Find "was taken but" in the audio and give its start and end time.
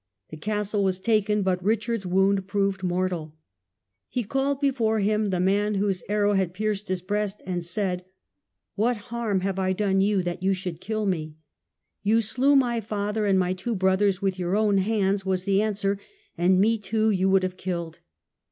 0.81-1.63